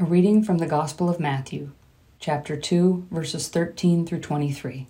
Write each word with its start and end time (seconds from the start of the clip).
A 0.00 0.04
reading 0.04 0.42
from 0.42 0.56
the 0.56 0.66
Gospel 0.66 1.10
of 1.10 1.20
Matthew, 1.20 1.72
chapter 2.20 2.56
2, 2.56 3.08
verses 3.10 3.48
13 3.48 4.06
through 4.06 4.20
23. 4.20 4.86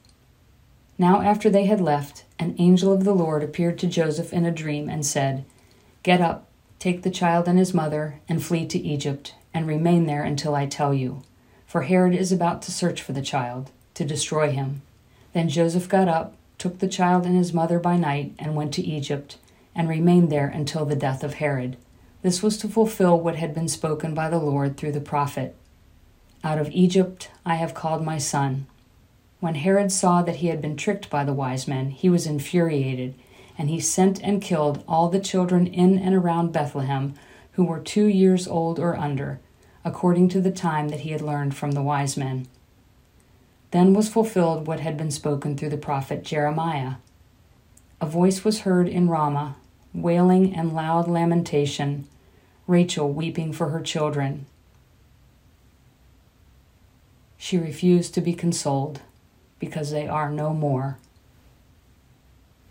Now, 0.98 1.20
after 1.20 1.50
they 1.50 1.64
had 1.66 1.80
left, 1.80 2.22
an 2.38 2.54
angel 2.60 2.92
of 2.92 3.02
the 3.02 3.12
Lord 3.12 3.42
appeared 3.42 3.76
to 3.80 3.88
Joseph 3.88 4.32
in 4.32 4.46
a 4.46 4.52
dream 4.52 4.88
and 4.88 5.04
said, 5.04 5.44
Get 6.04 6.20
up, 6.20 6.46
take 6.78 7.02
the 7.02 7.10
child 7.10 7.48
and 7.48 7.58
his 7.58 7.74
mother, 7.74 8.20
and 8.28 8.40
flee 8.40 8.68
to 8.68 8.78
Egypt, 8.78 9.34
and 9.52 9.66
remain 9.66 10.06
there 10.06 10.22
until 10.22 10.54
I 10.54 10.66
tell 10.66 10.94
you. 10.94 11.22
For 11.66 11.82
Herod 11.82 12.14
is 12.14 12.30
about 12.30 12.62
to 12.62 12.70
search 12.70 13.02
for 13.02 13.12
the 13.12 13.20
child, 13.20 13.72
to 13.94 14.04
destroy 14.04 14.52
him. 14.52 14.82
Then 15.32 15.48
Joseph 15.48 15.88
got 15.88 16.06
up, 16.06 16.36
took 16.56 16.78
the 16.78 16.86
child 16.86 17.26
and 17.26 17.36
his 17.36 17.52
mother 17.52 17.80
by 17.80 17.96
night, 17.96 18.34
and 18.38 18.54
went 18.54 18.72
to 18.74 18.86
Egypt, 18.86 19.38
and 19.74 19.88
remained 19.88 20.30
there 20.30 20.46
until 20.46 20.84
the 20.84 20.94
death 20.94 21.24
of 21.24 21.34
Herod 21.34 21.76
this 22.22 22.42
was 22.42 22.58
to 22.58 22.68
fulfill 22.68 23.18
what 23.18 23.36
had 23.36 23.54
been 23.54 23.68
spoken 23.68 24.14
by 24.14 24.28
the 24.28 24.38
Lord 24.38 24.76
through 24.76 24.92
the 24.92 25.00
prophet 25.00 25.56
Out 26.44 26.58
of 26.58 26.70
Egypt 26.70 27.30
I 27.44 27.54
have 27.54 27.74
called 27.74 28.04
my 28.04 28.18
son. 28.18 28.66
When 29.40 29.54
Herod 29.54 29.90
saw 29.90 30.22
that 30.22 30.36
he 30.36 30.48
had 30.48 30.60
been 30.60 30.76
tricked 30.76 31.08
by 31.08 31.24
the 31.24 31.32
wise 31.32 31.66
men, 31.66 31.90
he 31.90 32.10
was 32.10 32.26
infuriated, 32.26 33.14
and 33.56 33.70
he 33.70 33.80
sent 33.80 34.22
and 34.22 34.42
killed 34.42 34.84
all 34.86 35.08
the 35.08 35.20
children 35.20 35.66
in 35.66 35.98
and 35.98 36.14
around 36.14 36.52
Bethlehem 36.52 37.14
who 37.52 37.64
were 37.64 37.80
two 37.80 38.06
years 38.06 38.46
old 38.46 38.78
or 38.78 38.96
under, 38.96 39.40
according 39.84 40.28
to 40.28 40.40
the 40.40 40.50
time 40.50 40.88
that 40.88 41.00
he 41.00 41.10
had 41.10 41.20
learned 41.20 41.54
from 41.54 41.72
the 41.72 41.82
wise 41.82 42.16
men. 42.16 42.46
Then 43.70 43.92
was 43.94 44.08
fulfilled 44.08 44.66
what 44.66 44.80
had 44.80 44.96
been 44.96 45.10
spoken 45.10 45.56
through 45.56 45.70
the 45.70 45.76
prophet 45.76 46.24
Jeremiah. 46.24 46.94
A 48.00 48.06
voice 48.06 48.44
was 48.44 48.60
heard 48.60 48.88
in 48.88 49.08
Ramah, 49.08 49.56
wailing 49.94 50.54
and 50.54 50.72
loud 50.72 51.08
lamentation, 51.08 52.06
Rachel 52.66 53.12
weeping 53.12 53.52
for 53.52 53.70
her 53.70 53.80
children. 53.80 54.46
She 57.36 57.58
refused 57.58 58.14
to 58.14 58.20
be 58.20 58.34
consoled 58.34 59.00
because 59.58 59.90
they 59.90 60.06
are 60.06 60.30
no 60.30 60.52
more. 60.52 60.98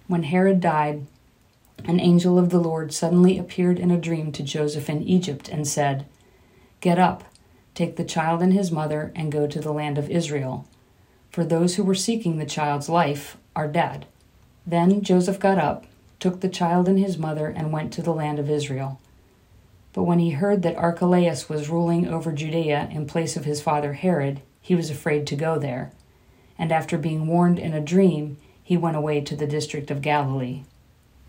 When 0.07 0.23
Herod 0.23 0.61
died, 0.61 1.05
an 1.85 1.99
angel 1.99 2.37
of 2.37 2.49
the 2.49 2.59
Lord 2.59 2.93
suddenly 2.93 3.37
appeared 3.37 3.79
in 3.79 3.91
a 3.91 3.97
dream 3.97 4.31
to 4.33 4.43
Joseph 4.43 4.89
in 4.89 5.03
Egypt 5.03 5.49
and 5.49 5.67
said, 5.67 6.05
Get 6.81 6.99
up, 6.99 7.23
take 7.73 7.95
the 7.95 8.03
child 8.03 8.41
and 8.41 8.53
his 8.53 8.71
mother, 8.71 9.11
and 9.15 9.31
go 9.31 9.47
to 9.47 9.59
the 9.59 9.73
land 9.73 9.97
of 9.97 10.09
Israel. 10.09 10.67
For 11.29 11.43
those 11.43 11.75
who 11.75 11.83
were 11.83 11.95
seeking 11.95 12.37
the 12.37 12.45
child's 12.45 12.89
life 12.89 13.37
are 13.55 13.67
dead. 13.67 14.05
Then 14.65 15.01
Joseph 15.01 15.39
got 15.39 15.57
up 15.57 15.85
took 16.19 16.41
the 16.41 16.49
child 16.49 16.87
and 16.87 16.99
his 16.99 17.17
mother, 17.17 17.47
and 17.47 17.71
went 17.71 17.93
to 17.93 18.01
the 18.01 18.13
land 18.13 18.39
of 18.39 18.49
Israel. 18.49 18.99
But 19.93 20.03
when 20.03 20.19
he 20.19 20.31
heard 20.31 20.61
that 20.61 20.75
Archelaus 20.75 21.49
was 21.49 21.69
ruling 21.69 22.07
over 22.07 22.31
Judea 22.31 22.89
in 22.91 23.05
place 23.05 23.35
of 23.35 23.45
his 23.45 23.61
father 23.61 23.93
Herod, 23.93 24.41
he 24.61 24.75
was 24.75 24.89
afraid 24.89 25.25
to 25.27 25.35
go 25.35 25.57
there. 25.57 25.91
And 26.57 26.71
after 26.71 26.97
being 26.97 27.25
warned 27.25 27.57
in 27.57 27.73
a 27.73 27.81
dream, 27.81 28.37
he 28.63 28.77
went 28.77 28.97
away 28.97 29.21
to 29.21 29.35
the 29.35 29.47
district 29.47 29.89
of 29.89 30.01
Galilee. 30.01 30.63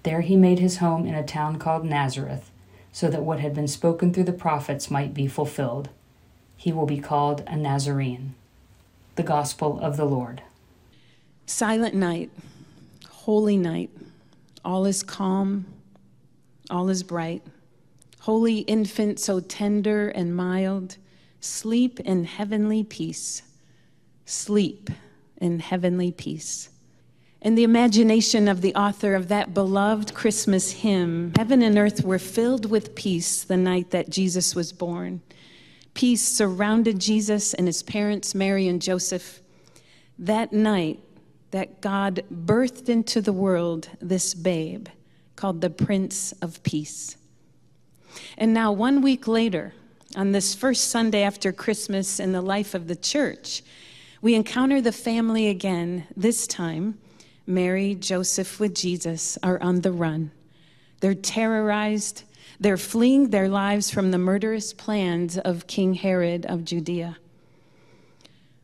There 0.03 0.21
he 0.21 0.37
made 0.37 0.59
his 0.59 0.79
home 0.79 1.07
in 1.07 1.15
a 1.15 1.27
town 1.27 1.59
called 1.59 1.85
Nazareth, 1.85 2.51
so 2.93 3.09
that 3.09 3.23
what 3.23 3.41
had 3.41 3.55
been 3.55 3.69
spoken 3.69 4.13
through 4.13 4.25
the 4.25 4.33
prophets 4.33 4.91
might 4.91 5.15
be 5.15 5.27
fulfilled. 5.27 5.89
He 6.57 6.73
will 6.73 6.87
be 6.87 6.99
called 6.99 7.43
a 7.47 7.57
Nazarene. 7.57 8.35
The 9.17 9.23
Gospel 9.23 9.79
of 9.81 9.97
the 9.97 10.05
Lord. 10.05 10.43
Silent 11.47 11.95
night, 11.95 12.31
holy 13.09 13.57
night. 13.57 13.91
All 14.65 14.85
is 14.85 15.03
calm, 15.03 15.67
all 16.69 16.89
is 16.89 17.03
bright. 17.03 17.43
Holy 18.21 18.59
infant, 18.61 19.19
so 19.19 19.41
tender 19.41 20.09
and 20.09 20.37
mild, 20.37 20.99
sleep 21.41 22.01
in 22.01 22.25
heavenly 22.25 22.85
peace. 22.85 23.43
Sleep 24.27 24.91
in 25.39 25.59
heavenly 25.59 26.13
peace. 26.13 26.69
In 27.43 27.55
the 27.55 27.65
imagination 27.65 28.49
of 28.49 28.61
the 28.61 28.75
author 28.75 29.15
of 29.15 29.29
that 29.29 29.55
beloved 29.55 30.13
Christmas 30.13 30.73
hymn, 30.73 31.33
heaven 31.37 31.63
and 31.63 31.79
earth 31.79 32.05
were 32.05 32.19
filled 32.19 32.71
with 32.71 32.95
peace 32.95 33.43
the 33.43 33.57
night 33.57 33.91
that 33.93 34.11
Jesus 34.11 34.55
was 34.55 34.73
born. 34.73 35.23
Peace 35.95 36.21
surrounded 36.21 37.01
Jesus 37.01 37.55
and 37.55 37.67
his 37.67 37.83
parents, 37.83 38.35
Mary 38.35 38.69
and 38.69 38.83
Joseph. 38.83 39.41
That 40.19 40.53
night, 40.53 41.01
that 41.51 41.81
God 41.81 42.25
birthed 42.33 42.89
into 42.89 43.21
the 43.21 43.33
world 43.33 43.89
this 44.01 44.35
babe 44.35 44.89
called 45.37 45.61
the 45.61 45.71
Prince 45.71 46.33
of 46.43 46.63
Peace. 46.63 47.17
And 48.37 48.53
now, 48.53 48.73
one 48.73 49.03
week 49.03 49.27
later, 49.27 49.73
on 50.17 50.33
this 50.33 50.55
first 50.55 50.91
Sunday 50.91 51.23
after 51.23 51.53
Christmas 51.53 52.19
in 52.19 52.33
the 52.33 52.41
life 52.41 52.75
of 52.75 52.89
the 52.89 52.97
church, 52.97 53.63
we 54.21 54.35
encounter 54.35 54.81
the 54.81 54.93
family 54.93 55.49
again. 55.49 56.07
This 56.17 56.47
time, 56.47 56.99
Mary, 57.47 57.95
Joseph 57.95 58.61
with 58.61 58.75
Jesus 58.75 59.39
are 59.43 59.61
on 59.63 59.81
the 59.81 59.93
run. 59.93 60.31
They're 61.01 61.15
terrorized. 61.15 62.25
They're 62.59 62.77
fleeing 62.77 63.31
their 63.31 63.49
lives 63.49 63.91
from 63.91 64.11
the 64.11 64.19
murderous 64.19 64.73
plans 64.73 65.39
of 65.39 65.67
King 65.67 65.95
Herod 65.95 66.45
of 66.47 66.65
Judea. 66.65 67.17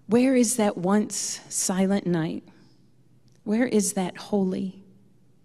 Where 0.06 0.36
is 0.36 0.56
that 0.56 0.76
once 0.76 1.40
silent 1.48 2.06
night? 2.06 2.44
Where 3.46 3.68
is 3.68 3.92
that 3.92 4.16
holy? 4.16 4.82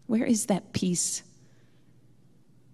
Where 0.07 0.25
is 0.25 0.47
that 0.47 0.73
peace? 0.73 1.21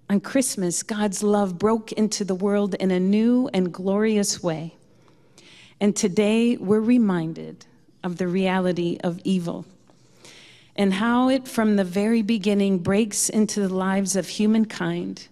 On 0.09 0.21
Christmas, 0.21 0.83
God's 0.83 1.21
love 1.21 1.59
broke 1.59 1.91
into 1.91 2.23
the 2.23 2.33
world 2.33 2.75
in 2.75 2.91
a 2.91 2.99
new 3.01 3.49
and 3.53 3.73
glorious 3.73 4.41
way. 4.41 4.75
And 5.81 5.93
today, 5.93 6.55
we're 6.55 6.79
reminded 6.79 7.66
of 8.05 8.16
the 8.16 8.27
reality 8.29 8.99
of 9.03 9.19
evil 9.25 9.66
and 10.77 10.93
how 10.93 11.27
it, 11.27 11.45
from 11.45 11.75
the 11.75 11.83
very 11.83 12.21
beginning, 12.21 12.79
breaks 12.79 13.27
into 13.27 13.59
the 13.59 13.75
lives 13.75 14.16
of 14.16 14.29
humankind, 14.29 15.27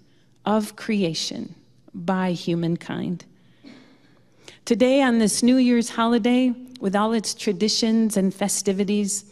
of 0.45 0.75
creation, 0.75 1.55
by 1.94 2.34
humankind. 2.34 3.23
Today, 4.66 5.01
on 5.01 5.19
this 5.19 5.41
New 5.41 5.55
Year's 5.55 5.91
holiday, 5.91 6.53
with 6.81 6.97
all 6.97 7.13
its 7.13 7.34
traditions 7.34 8.17
and 8.17 8.34
festivities, 8.34 9.23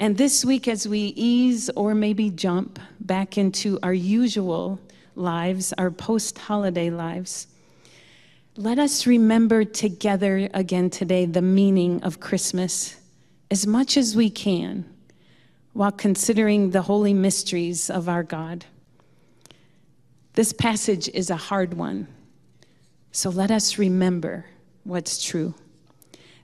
and 0.00 0.16
this 0.16 0.46
week, 0.46 0.66
as 0.66 0.88
we 0.88 1.12
ease 1.14 1.68
or 1.76 1.94
maybe 1.94 2.30
jump 2.30 2.78
back 3.00 3.36
into 3.36 3.78
our 3.82 3.92
usual 3.92 4.80
lives, 5.14 5.74
our 5.76 5.90
post 5.90 6.38
holiday 6.38 6.88
lives, 6.88 7.48
let 8.56 8.78
us 8.78 9.06
remember 9.06 9.62
together 9.62 10.48
again 10.54 10.88
today 10.88 11.26
the 11.26 11.42
meaning 11.42 12.02
of 12.02 12.18
Christmas 12.18 12.96
as 13.50 13.66
much 13.66 13.98
as 13.98 14.16
we 14.16 14.30
can 14.30 14.86
while 15.74 15.92
considering 15.92 16.70
the 16.70 16.80
holy 16.80 17.12
mysteries 17.12 17.90
of 17.90 18.08
our 18.08 18.22
God. 18.22 18.64
This 20.32 20.54
passage 20.54 21.10
is 21.10 21.28
a 21.28 21.36
hard 21.36 21.74
one, 21.74 22.08
so 23.12 23.28
let 23.28 23.50
us 23.50 23.76
remember 23.76 24.46
what's 24.84 25.22
true 25.22 25.52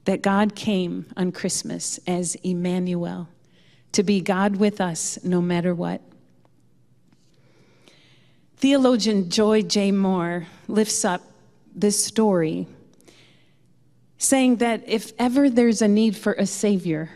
that 0.04 0.20
God 0.20 0.54
came 0.54 1.06
on 1.16 1.32
Christmas 1.32 1.98
as 2.06 2.34
Emmanuel 2.44 3.28
to 3.96 4.02
be 4.02 4.20
God 4.20 4.56
with 4.56 4.78
us 4.78 5.18
no 5.24 5.40
matter 5.40 5.74
what. 5.74 6.02
Theologian 8.58 9.30
Joy 9.30 9.62
J. 9.62 9.90
Moore 9.90 10.46
lifts 10.68 11.02
up 11.02 11.22
this 11.74 12.04
story, 12.04 12.66
saying 14.18 14.56
that 14.56 14.86
if 14.86 15.12
ever 15.18 15.48
there's 15.48 15.80
a 15.80 15.88
need 15.88 16.14
for 16.14 16.34
a 16.34 16.44
Savior, 16.44 17.08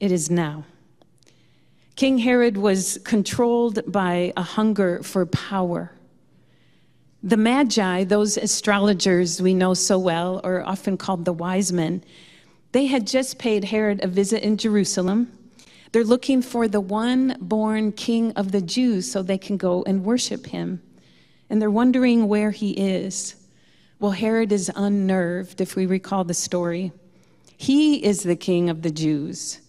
it 0.00 0.10
is 0.10 0.28
now. 0.28 0.64
King 1.94 2.18
Herod 2.18 2.56
was 2.56 2.98
controlled 3.04 3.80
by 3.86 4.32
a 4.36 4.42
hunger 4.42 5.04
for 5.04 5.26
power. 5.26 5.92
The 7.22 7.36
Magi, 7.36 8.02
those 8.02 8.36
astrologers 8.36 9.40
we 9.40 9.54
know 9.54 9.72
so 9.72 10.00
well, 10.00 10.40
or 10.42 10.64
often 10.66 10.96
called 10.96 11.26
the 11.26 11.32
wise 11.32 11.72
men, 11.72 12.02
they 12.72 12.86
had 12.86 13.06
just 13.06 13.38
paid 13.38 13.62
Herod 13.62 14.02
a 14.02 14.08
visit 14.08 14.42
in 14.42 14.56
Jerusalem 14.56 15.30
they're 15.94 16.02
looking 16.02 16.42
for 16.42 16.66
the 16.66 16.80
one 16.80 17.36
born 17.40 17.92
king 17.92 18.32
of 18.32 18.50
the 18.50 18.60
Jews 18.60 19.08
so 19.08 19.22
they 19.22 19.38
can 19.38 19.56
go 19.56 19.84
and 19.84 20.04
worship 20.04 20.46
him. 20.46 20.82
And 21.48 21.62
they're 21.62 21.70
wondering 21.70 22.26
where 22.26 22.50
he 22.50 22.72
is. 22.72 23.36
Well, 24.00 24.10
Herod 24.10 24.50
is 24.50 24.72
unnerved, 24.74 25.60
if 25.60 25.76
we 25.76 25.86
recall 25.86 26.24
the 26.24 26.34
story. 26.34 26.90
He 27.56 28.04
is 28.04 28.24
the 28.24 28.34
king 28.34 28.70
of 28.70 28.82
the 28.82 28.90
Jews. 28.90 29.60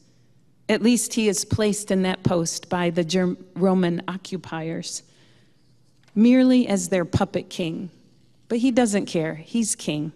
At 0.68 0.82
least 0.82 1.14
he 1.14 1.28
is 1.28 1.46
placed 1.46 1.92
in 1.92 2.02
that 2.02 2.24
post 2.24 2.70
by 2.70 2.90
the 2.90 3.38
Roman 3.54 4.02
occupiers, 4.08 5.04
merely 6.16 6.68
as 6.68 6.90
their 6.90 7.06
puppet 7.06 7.52
king. 7.52 7.92
But 8.50 8.58
he 8.58 8.72
doesn't 8.72 9.06
care, 9.06 9.36
he's 9.36 9.76
king. 9.76 10.12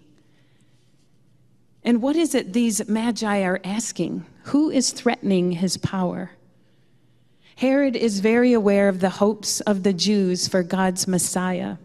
And 1.84 2.02
what 2.02 2.16
is 2.16 2.34
it 2.34 2.54
these 2.54 2.90
magi 2.90 3.44
are 3.44 3.62
asking? 3.64 4.26
Who 4.50 4.72
is 4.72 4.90
threatening 4.90 5.52
his 5.52 5.78
power? 5.78 6.32
Herod 7.58 7.96
is 7.96 8.20
very 8.20 8.52
aware 8.52 8.90
of 8.90 9.00
the 9.00 9.12
hopes 9.12 9.62
of 9.62 9.84
the 9.84 9.94
Jews 9.94 10.48
for 10.48 10.64
God's 10.64 11.08
Messiah. 11.08 11.78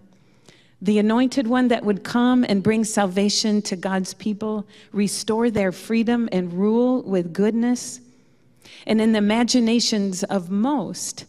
the 0.80 0.98
anointed 0.98 1.46
one 1.46 1.68
that 1.68 1.84
would 1.84 2.04
come 2.04 2.44
and 2.46 2.62
bring 2.62 2.84
salvation 2.84 3.62
to 3.62 3.76
God's 3.76 4.14
people, 4.14 4.66
restore 4.92 5.50
their 5.50 5.72
freedom, 5.72 6.28
and 6.32 6.54
rule 6.54 7.02
with 7.02 7.32
goodness. 7.32 8.00
And 8.86 9.00
in 9.00 9.12
the 9.12 9.18
imaginations 9.18 10.24
of 10.24 10.50
most, 10.50 11.26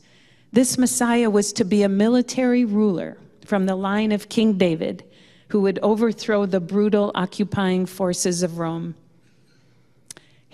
this 0.53 0.77
Messiah 0.77 1.29
was 1.29 1.51
to 1.53 1.65
be 1.65 1.83
a 1.83 1.89
military 1.89 2.65
ruler 2.65 3.17
from 3.45 3.65
the 3.65 3.75
line 3.75 4.11
of 4.11 4.29
King 4.29 4.57
David 4.57 5.03
who 5.49 5.61
would 5.61 5.79
overthrow 5.81 6.45
the 6.45 6.59
brutal 6.59 7.11
occupying 7.13 7.85
forces 7.85 8.41
of 8.41 8.57
Rome. 8.57 8.95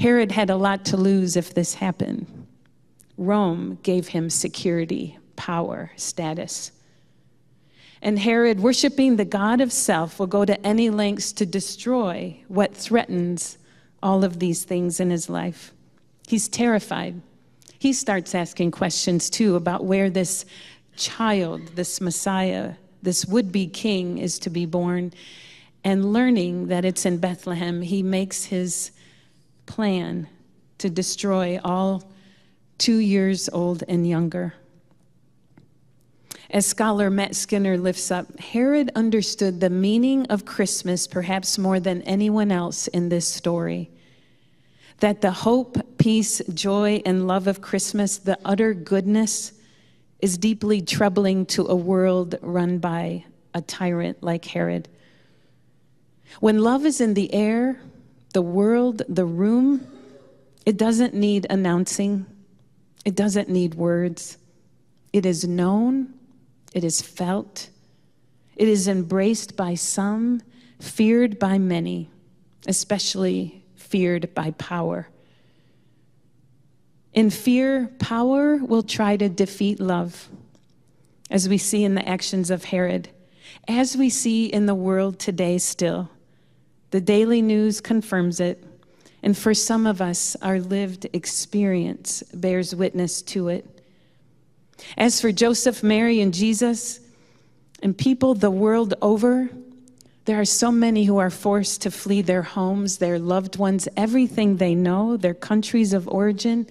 Herod 0.02 0.32
had 0.32 0.50
a 0.50 0.56
lot 0.56 0.84
to 0.86 0.98
lose 0.98 1.36
if 1.36 1.54
this 1.54 1.76
happened. 1.76 2.48
Rome 3.18 3.78
gave 3.84 4.08
him 4.08 4.32
security, 4.32 5.20
power, 5.36 5.92
status. 5.96 6.72
And 8.02 8.18
Herod, 8.18 8.62
worshiping 8.62 9.18
the 9.18 9.26
God 9.26 9.62
of 9.62 9.72
self, 9.72 10.18
will 10.18 10.26
go 10.26 10.44
to 10.44 10.60
any 10.66 10.90
lengths 10.90 11.32
to 11.34 11.46
destroy 11.46 12.36
what 12.48 12.76
threatens 12.76 13.60
all 14.02 14.24
of 14.24 14.40
these 14.40 14.64
things 14.64 15.00
in 15.00 15.12
his 15.12 15.30
life. 15.30 15.72
He's 16.28 16.50
terrified. 16.50 17.22
He 17.78 17.94
starts 17.94 18.34
asking 18.34 18.72
questions 18.72 19.30
too 19.30 19.56
about 19.56 19.86
where 19.86 20.10
this 20.10 20.46
child, 20.96 21.76
this 21.76 22.02
Messiah, 22.02 22.74
this 23.04 23.28
would 23.28 23.52
be 23.52 23.68
king 23.68 24.18
is 24.18 24.40
to 24.40 24.50
be 24.50 24.66
born. 24.66 25.14
And 25.84 26.12
learning 26.12 26.70
that 26.70 26.86
it's 26.86 27.06
in 27.06 27.20
Bethlehem, 27.20 27.84
he 27.84 28.02
makes 28.02 28.46
his 28.46 28.90
plan 29.72 30.28
to 30.80 30.90
destroy 30.90 31.58
all 31.64 32.04
two 32.78 32.98
years 32.98 33.48
old 33.54 33.86
and 33.88 34.06
younger. 34.06 34.54
As 36.50 36.66
scholar 36.66 37.10
Matt 37.10 37.38
Skinner 37.38 37.78
lifts 37.78 38.12
up, 38.12 38.38
Herod 38.38 38.92
understood 38.96 39.62
the 39.62 39.70
meaning 39.70 40.26
of 40.26 40.44
Christmas 40.44 41.08
perhaps 41.08 41.58
more 41.58 41.80
than 41.80 42.02
anyone 42.02 42.52
else 42.52 42.88
in 42.88 43.08
this 43.08 43.26
story. 43.26 43.90
That 45.00 45.22
the 45.22 45.32
hope, 45.32 45.78
peace, 45.98 46.42
joy, 46.54 47.02
and 47.06 47.26
love 47.26 47.48
of 47.48 47.62
Christmas, 47.62 48.18
the 48.18 48.38
utter 48.44 48.74
goodness, 48.74 49.54
is 50.20 50.38
deeply 50.38 50.82
troubling 50.82 51.46
to 51.46 51.66
a 51.68 51.76
world 51.76 52.36
run 52.42 52.80
by 52.80 53.24
a 53.54 53.62
tyrant 53.62 54.22
like 54.22 54.44
Herod. 54.44 54.90
When 56.42 56.60
love 56.60 56.86
is 56.86 57.00
in 57.00 57.14
the 57.14 57.34
air, 57.34 57.80
the 58.32 58.42
world, 58.42 59.02
the 59.08 59.26
room, 59.26 59.88
it 60.66 60.78
doesn't 60.78 61.14
need 61.14 61.48
announcing, 61.50 62.26
it 63.06 63.16
doesn't 63.16 63.50
need 63.50 63.76
words. 63.76 64.38
It 65.12 65.26
is 65.26 65.46
known, 65.46 66.14
it 66.74 66.84
is 66.84 67.02
felt, 67.02 67.70
it 68.56 68.68
is 68.68 68.88
embraced 68.88 69.58
by 69.58 69.76
some, 69.76 70.42
feared 70.80 71.38
by 71.38 71.58
many, 71.58 72.10
especially 72.68 73.64
feared 73.76 74.34
by 74.34 74.52
power. 74.52 75.10
In 77.14 77.30
fear, 77.30 77.92
power 78.00 78.58
will 78.58 78.84
try 78.84 79.18
to 79.18 79.28
defeat 79.28 79.82
love, 79.82 80.30
as 81.30 81.50
we 81.50 81.58
see 81.58 81.84
in 81.84 81.96
the 81.96 82.08
actions 82.08 82.50
of 82.50 82.66
Herod, 82.66 83.10
as 83.68 83.98
we 83.98 84.10
see 84.10 84.46
in 84.46 84.66
the 84.66 84.76
world 84.76 85.20
today 85.20 85.58
still. 85.58 86.10
The 86.92 87.02
daily 87.02 87.42
news 87.42 87.82
confirms 87.82 88.40
it, 88.40 88.64
and 89.24 89.38
for 89.38 89.54
some 89.54 89.88
of 89.88 90.02
us, 90.02 90.36
our 90.42 90.60
lived 90.60 91.08
experience 91.14 92.22
bears 92.34 92.76
witness 92.76 93.22
to 93.24 93.48
it. 93.48 93.66
As 94.98 95.22
for 95.22 95.32
Joseph, 95.32 95.84
Mary, 95.84 96.22
and 96.22 96.34
Jesus, 96.34 97.00
and 97.82 97.98
people 97.98 98.34
the 98.34 98.52
world 98.52 98.94
over, 99.02 99.50
there 100.26 100.40
are 100.40 100.46
so 100.46 100.72
many 100.72 101.06
who 101.06 101.18
are 101.18 101.30
forced 101.30 101.82
to 101.82 101.92
flee 101.92 102.22
their 102.22 102.44
homes, 102.44 102.98
their 102.98 103.20
loved 103.20 103.58
ones, 103.58 103.88
everything 103.98 104.58
they 104.58 104.76
know, 104.76 105.18
their 105.18 105.34
countries 105.34 105.94
of 105.94 106.08
origin, 106.08 106.68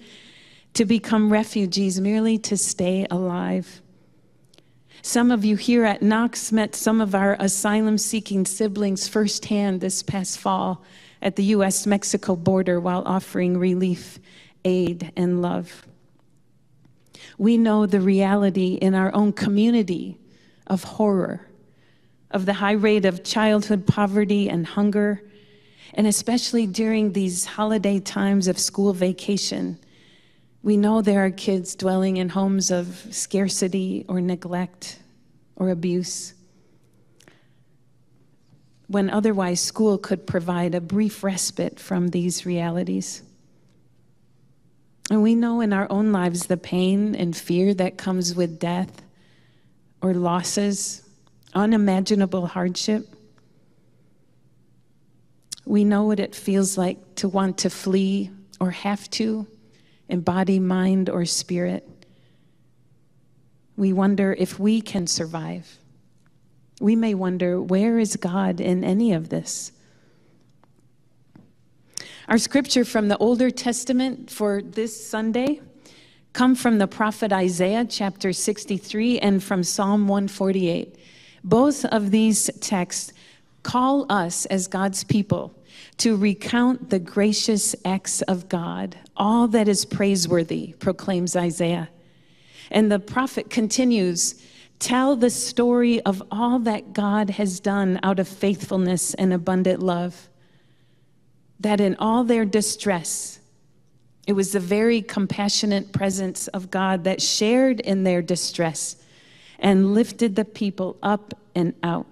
to 0.73 0.85
become 0.85 1.31
refugees 1.31 1.99
merely 1.99 2.37
to 2.37 2.55
stay 2.55 3.05
alive. 3.09 3.81
Some 5.03 5.31
of 5.31 5.43
you 5.43 5.55
here 5.55 5.83
at 5.83 6.03
Knox 6.03 6.51
met 6.51 6.75
some 6.75 7.01
of 7.01 7.15
our 7.15 7.35
asylum 7.39 7.97
seeking 7.97 8.45
siblings 8.45 9.07
firsthand 9.07 9.81
this 9.81 10.03
past 10.03 10.37
fall 10.37 10.83
at 11.23 11.35
the 11.35 11.43
US 11.45 11.87
Mexico 11.87 12.35
border 12.35 12.79
while 12.79 13.01
offering 13.07 13.57
relief, 13.57 14.19
aid, 14.63 15.11
and 15.17 15.41
love. 15.41 15.87
We 17.39 17.57
know 17.57 17.87
the 17.87 17.99
reality 17.99 18.73
in 18.75 18.93
our 18.93 19.13
own 19.15 19.33
community 19.33 20.19
of 20.67 20.83
horror, 20.83 21.47
of 22.29 22.45
the 22.45 22.53
high 22.53 22.73
rate 22.73 23.05
of 23.05 23.23
childhood 23.23 23.87
poverty 23.87 24.49
and 24.49 24.67
hunger, 24.67 25.23
and 25.95 26.05
especially 26.05 26.67
during 26.67 27.13
these 27.13 27.45
holiday 27.45 27.99
times 27.99 28.47
of 28.47 28.59
school 28.59 28.93
vacation 28.93 29.79
we 30.63 30.77
know 30.77 31.01
there 31.01 31.25
are 31.25 31.31
kids 31.31 31.75
dwelling 31.75 32.17
in 32.17 32.29
homes 32.29 32.69
of 32.69 33.07
scarcity 33.09 34.05
or 34.07 34.21
neglect 34.21 34.99
or 35.55 35.69
abuse, 35.69 36.33
when 38.87 39.09
otherwise 39.09 39.59
school 39.59 39.97
could 39.97 40.27
provide 40.27 40.75
a 40.75 40.81
brief 40.81 41.23
respite 41.23 41.79
from 41.79 42.09
these 42.09 42.45
realities. 42.45 43.23
And 45.09 45.23
we 45.23 45.33
know 45.33 45.61
in 45.61 45.73
our 45.73 45.87
own 45.89 46.11
lives 46.11 46.45
the 46.45 46.57
pain 46.57 47.15
and 47.15 47.35
fear 47.35 47.73
that 47.75 47.97
comes 47.97 48.35
with 48.35 48.59
death 48.59 49.01
or 50.01 50.13
losses, 50.13 51.07
unimaginable 51.53 52.47
hardship. 52.47 53.07
We 55.65 55.83
know 55.83 56.03
what 56.03 56.19
it 56.19 56.35
feels 56.35 56.77
like 56.77 57.15
to 57.15 57.27
want 57.27 57.59
to 57.59 57.69
flee 57.69 58.29
or 58.59 58.71
have 58.71 59.09
to 59.11 59.47
in 60.11 60.19
body, 60.19 60.59
mind, 60.59 61.09
or 61.09 61.23
spirit. 61.25 61.87
We 63.77 63.93
wonder 63.93 64.35
if 64.37 64.59
we 64.59 64.81
can 64.81 65.07
survive. 65.07 65.77
We 66.81 66.97
may 66.97 67.13
wonder, 67.13 67.61
where 67.61 67.97
is 67.97 68.17
God 68.17 68.59
in 68.59 68.83
any 68.83 69.13
of 69.13 69.29
this? 69.29 69.71
Our 72.27 72.37
scripture 72.37 72.83
from 72.83 73.07
the 73.07 73.17
Older 73.17 73.49
Testament 73.49 74.29
for 74.29 74.61
this 74.61 75.07
Sunday 75.07 75.61
come 76.33 76.55
from 76.55 76.77
the 76.77 76.87
prophet 76.87 77.31
Isaiah 77.31 77.85
chapter 77.85 78.33
63 78.33 79.19
and 79.19 79.41
from 79.41 79.63
Psalm 79.63 80.09
148. 80.09 80.97
Both 81.43 81.85
of 81.85 82.11
these 82.11 82.49
texts 82.59 83.13
call 83.63 84.05
us 84.11 84.45
as 84.47 84.67
God's 84.67 85.05
people 85.05 85.55
to 85.97 86.15
recount 86.15 86.89
the 86.89 86.99
gracious 86.99 87.75
acts 87.85 88.21
of 88.23 88.49
God. 88.49 88.97
All 89.15 89.47
that 89.49 89.67
is 89.67 89.85
praiseworthy, 89.85 90.73
proclaims 90.79 91.35
Isaiah. 91.35 91.89
And 92.69 92.91
the 92.91 92.99
prophet 92.99 93.49
continues 93.49 94.41
tell 94.79 95.15
the 95.15 95.29
story 95.29 96.01
of 96.01 96.23
all 96.31 96.57
that 96.59 96.93
God 96.93 97.29
has 97.31 97.59
done 97.59 97.99
out 98.01 98.19
of 98.19 98.27
faithfulness 98.27 99.13
and 99.13 99.31
abundant 99.31 99.81
love. 99.81 100.27
That 101.59 101.79
in 101.79 101.95
all 101.99 102.23
their 102.23 102.45
distress, 102.45 103.39
it 104.25 104.33
was 104.33 104.53
the 104.53 104.59
very 104.59 105.01
compassionate 105.01 105.91
presence 105.91 106.47
of 106.47 106.71
God 106.71 107.03
that 107.03 107.21
shared 107.21 107.79
in 107.79 108.03
their 108.03 108.21
distress 108.21 108.95
and 109.59 109.93
lifted 109.93 110.35
the 110.35 110.45
people 110.45 110.97
up 111.03 111.33
and 111.53 111.75
out 111.83 112.07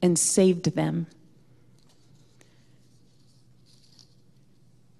and 0.00 0.18
saved 0.18 0.74
them. 0.74 1.06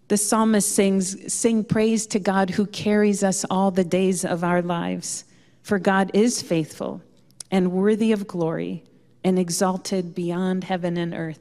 The 0.08 0.16
psalmist 0.16 0.72
sings, 0.72 1.32
Sing 1.32 1.64
praise 1.64 2.06
to 2.08 2.18
God 2.18 2.50
who 2.50 2.66
carries 2.66 3.24
us 3.24 3.44
all 3.50 3.70
the 3.70 3.84
days 3.84 4.24
of 4.24 4.44
our 4.44 4.62
lives. 4.62 5.24
For 5.62 5.78
God 5.78 6.10
is 6.14 6.42
faithful 6.42 7.02
and 7.50 7.72
worthy 7.72 8.12
of 8.12 8.28
glory 8.28 8.84
and 9.24 9.38
exalted 9.38 10.14
beyond 10.14 10.64
heaven 10.64 10.96
and 10.96 11.12
earth. 11.12 11.40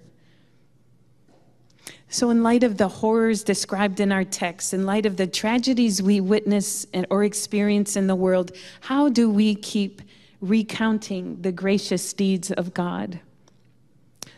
So, 2.09 2.29
in 2.29 2.41
light 2.41 2.63
of 2.63 2.77
the 2.77 2.87
horrors 2.87 3.43
described 3.43 3.99
in 3.99 4.11
our 4.11 4.23
text, 4.23 4.73
in 4.73 4.85
light 4.85 5.05
of 5.05 5.17
the 5.17 5.27
tragedies 5.27 6.01
we 6.01 6.21
witness 6.21 6.87
and, 6.93 7.05
or 7.09 7.23
experience 7.23 7.95
in 7.95 8.07
the 8.07 8.15
world, 8.15 8.51
how 8.81 9.09
do 9.09 9.29
we 9.29 9.53
keep 9.53 10.01
recounting 10.41 11.41
the 11.41 11.51
gracious 11.51 12.13
deeds 12.13 12.51
of 12.51 12.73
God? 12.73 13.19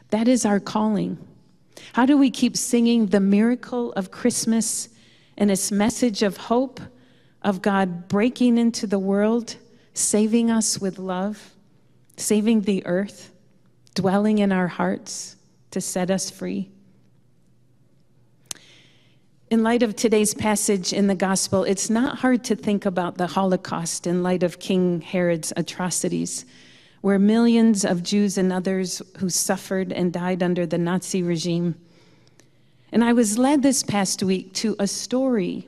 That 0.10 0.28
is 0.28 0.46
our 0.46 0.60
calling. 0.60 1.18
How 1.98 2.06
do 2.06 2.16
we 2.16 2.30
keep 2.30 2.56
singing 2.56 3.08
the 3.08 3.20
miracle 3.20 3.92
of 3.94 4.12
Christmas 4.12 4.90
and 5.36 5.50
its 5.50 5.72
message 5.72 6.22
of 6.22 6.38
hope, 6.38 6.80
of 7.42 7.64
God 7.64 8.08
breaking 8.08 8.60
into 8.60 8.86
the 8.86 9.00
world, 9.00 9.56
saving 9.96 10.52
us 10.52 10.80
with 10.80 11.00
love, 11.00 11.56
saving 12.16 12.62
the 12.62 12.86
earth, 12.86 13.34
dwelling 13.96 14.38
in 14.38 14.52
our 14.52 14.68
hearts 14.68 15.38
to 15.72 15.82
set 15.82 16.12
us 16.12 16.30
free? 16.30 16.70
In 19.50 19.64
light 19.64 19.82
of 19.82 19.96
today's 19.96 20.36
passage 20.36 20.94
in 20.94 21.08
the 21.08 21.16
gospel, 21.16 21.64
it's 21.64 21.90
not 21.90 22.20
hard 22.20 22.44
to 22.44 22.56
think 22.56 22.86
about 22.86 23.18
the 23.18 23.26
Holocaust 23.26 24.06
in 24.06 24.22
light 24.22 24.44
of 24.44 24.60
King 24.60 25.02
Herod's 25.02 25.52
atrocities 25.58 26.46
where 27.02 27.20
millions 27.20 27.86
of 27.86 28.04
Jews 28.04 28.38
and 28.38 28.52
others 28.52 29.02
who 29.18 29.30
suffered 29.30 29.92
and 29.92 30.12
died 30.12 30.44
under 30.44 30.66
the 30.66 30.78
Nazi 30.78 31.24
regime. 31.24 31.76
And 32.92 33.04
I 33.04 33.14
was 33.14 33.38
led 33.38 33.64
this 33.64 33.84
past 33.84 34.24
week 34.24 34.54
to 34.56 34.76
a 34.80 34.88
story 34.88 35.68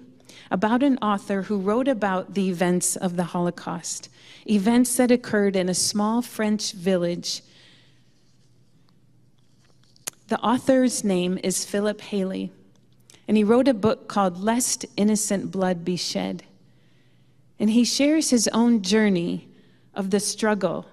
about 0.51 0.81
an 0.81 0.97
author 0.97 1.43
who 1.43 1.57
wrote 1.57 1.87
about 1.87 2.33
the 2.33 2.49
events 2.49 2.95
of 2.95 3.15
the 3.15 3.25
Holocaust, 3.25 4.09
events 4.49 4.95
that 4.97 5.11
occurred 5.11 5.55
in 5.55 5.69
a 5.69 5.73
small 5.73 6.21
French 6.21 6.71
village. 6.71 7.43
The 10.27 10.39
author's 10.39 11.03
name 11.03 11.39
is 11.43 11.65
Philip 11.65 12.01
Hallie, 12.01 12.51
and 13.27 13.37
he 13.37 13.43
wrote 13.43 13.67
a 13.67 13.73
book 13.73 14.07
called 14.07 14.41
Lest 14.41 14.85
Innocent 14.97 15.51
Blood 15.51 15.83
Be 15.85 15.97
Shed. 15.97 16.43
And 17.59 17.69
he 17.71 17.83
shares 17.83 18.29
his 18.29 18.47
own 18.49 18.81
journey 18.81 19.49
of 19.93 20.09
the 20.09 20.19
struggle 20.19 20.85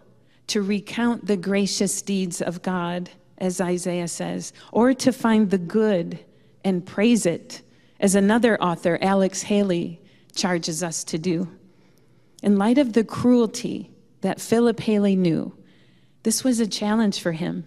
to 0.49 0.63
recount 0.63 1.27
the 1.27 1.37
gracious 1.37 2.03
deeds 2.03 2.43
of 2.43 2.63
God, 2.63 3.11
as 3.39 3.61
Isaiah 3.61 4.09
says, 4.09 4.53
or 4.73 4.95
to 4.95 5.13
find 5.13 5.51
the 5.51 5.59
good 5.59 6.19
and 6.65 6.85
praise 6.85 7.27
it 7.27 7.63
as 8.01 8.15
another 8.15 8.61
author, 8.63 8.99
Alex 9.01 9.43
Haley, 9.43 10.01
charges 10.35 10.83
us 10.83 11.05
to 11.05 11.19
do. 11.19 11.49
In 12.43 12.57
light 12.59 12.79
of 12.79 12.93
the 12.93 13.05
cruelty 13.05 13.91
that 14.21 14.41
Philip 14.41 14.81
Hallie 14.81 15.17
knew, 15.17 15.55
this 16.23 16.45
was 16.45 16.61
a 16.61 16.67
challenge 16.67 17.21
for 17.21 17.33
him. 17.33 17.65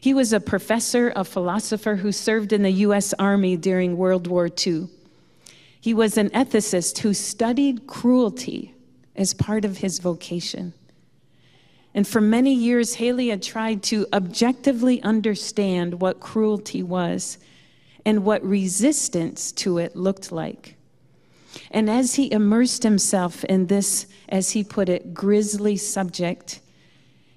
He 0.00 0.12
was 0.12 0.32
a 0.32 0.40
professor, 0.40 1.12
a 1.14 1.24
philosopher 1.24 1.96
who 1.96 2.12
served 2.12 2.52
in 2.52 2.62
the 2.62 2.70
U.S. 2.70 3.14
Army 3.18 3.56
during 3.56 3.96
World 3.96 4.26
War 4.26 4.48
II. 4.66 4.88
He 5.80 5.94
was 5.94 6.16
an 6.16 6.30
ethicist 6.30 6.98
who 6.98 7.14
studied 7.14 7.86
cruelty 7.86 8.74
as 9.16 9.34
part 9.34 9.64
of 9.64 9.78
his 9.78 9.98
vocation. 9.98 10.74
And 11.94 12.06
for 12.06 12.20
many 12.20 12.52
years, 12.52 12.96
Hallie 12.96 13.28
had 13.28 13.42
tried 13.42 13.82
to 13.84 14.06
objectively 14.12 15.00
understand 15.02 16.00
what 16.00 16.18
cruelty 16.18 16.82
was 16.82 17.38
and 18.04 18.24
what 18.24 18.44
resistance 18.44 19.52
to 19.52 19.78
it 19.78 19.94
looked 19.94 20.32
like. 20.32 20.76
And 21.70 21.88
as 21.88 22.16
he 22.16 22.32
immersed 22.32 22.82
himself 22.82 23.44
in 23.44 23.66
this, 23.66 24.06
as 24.28 24.50
he 24.50 24.64
put 24.64 24.88
it, 24.88 25.14
grisly 25.14 25.76
subject, 25.76 26.60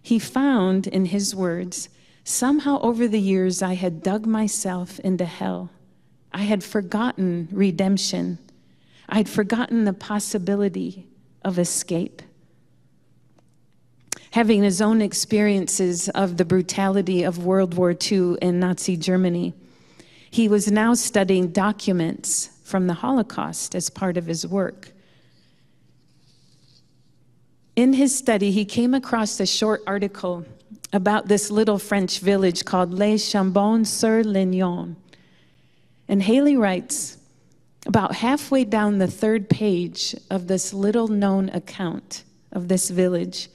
he 0.01 0.19
found, 0.19 0.87
in 0.87 1.05
his 1.05 1.35
words, 1.35 1.89
somehow 2.23 2.79
over 2.81 3.07
the 3.07 3.19
years 3.19 3.61
I 3.61 3.75
had 3.75 4.01
dug 4.01 4.25
myself 4.25 4.99
into 4.99 5.25
hell. 5.25 5.69
I 6.33 6.43
had 6.43 6.63
forgotten 6.63 7.47
redemption. 7.51 8.39
I 9.07 9.17
had 9.17 9.29
forgotten 9.29 9.85
the 9.85 9.93
possibility 9.93 11.07
of 11.43 11.59
escape. 11.59 12.21
Having 14.31 14.63
his 14.63 14.81
own 14.81 15.01
experiences 15.01 16.09
of 16.09 16.37
the 16.37 16.45
brutality 16.45 17.23
of 17.23 17.45
World 17.45 17.73
War 17.73 17.95
II 17.99 18.35
in 18.41 18.59
Nazi 18.59 18.97
Germany, 18.97 19.53
he 20.29 20.47
was 20.47 20.71
now 20.71 20.93
studying 20.93 21.47
documents 21.49 22.49
from 22.63 22.87
the 22.87 22.93
Holocaust 22.95 23.73
as 23.73 23.89
part 23.89 24.17
of 24.17 24.25
his 24.25 24.45
work. 24.45 24.91
In 27.75 27.93
his 27.93 28.17
study, 28.17 28.51
he 28.51 28.65
came 28.65 28.93
across 28.93 29.39
a 29.39 29.45
short 29.45 29.81
article 29.87 30.45
about 30.93 31.27
this 31.27 31.51
little 31.51 31.79
French 31.79 32.19
village 32.19 32.65
called 32.65 32.93
Les 32.93 33.17
Chambons 33.17 33.87
sur 33.87 34.23
Lignon. 34.23 34.95
And 36.07 36.23
Hallie 36.23 36.57
writes 36.57 37.17
about 37.85 38.15
halfway 38.15 38.65
down 38.65 38.97
the 38.97 39.07
third 39.07 39.49
page 39.49 40.15
of 40.29 40.47
this 40.47 40.73
little 40.73 41.07
known 41.07 41.49
account 41.49 42.23
of 42.51 42.67
this 42.67 42.89
village, 42.89 43.49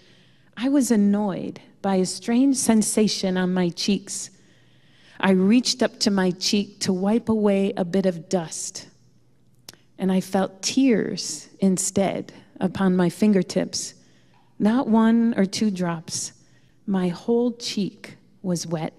I 0.56 0.68
was 0.68 0.90
annoyed 0.90 1.60
by 1.80 1.96
a 1.96 2.06
strange 2.06 2.56
sensation 2.56 3.36
on 3.36 3.52
my 3.52 3.68
cheeks 3.70 4.30
I 5.24 5.30
reached 5.30 5.84
up 5.84 6.00
to 6.00 6.10
my 6.10 6.32
cheek 6.32 6.80
to 6.80 6.92
wipe 6.92 7.28
away 7.28 7.72
a 7.76 7.84
bit 7.84 8.06
of 8.06 8.28
dust, 8.28 8.88
and 9.96 10.10
I 10.10 10.20
felt 10.20 10.62
tears 10.62 11.48
instead 11.60 12.32
upon 12.58 12.96
my 12.96 13.08
fingertips. 13.08 13.94
Not 14.58 14.88
one 14.88 15.32
or 15.36 15.44
two 15.44 15.70
drops, 15.70 16.32
my 16.86 17.06
whole 17.06 17.52
cheek 17.52 18.16
was 18.42 18.66
wet. 18.66 18.94